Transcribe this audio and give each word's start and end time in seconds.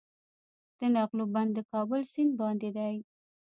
د 0.77 0.79
نغلو 0.95 1.23
بند 1.33 1.51
د 1.57 1.59
کابل 1.71 2.01
سیند 2.13 2.33
باندې 2.41 2.69
دی 2.77 2.95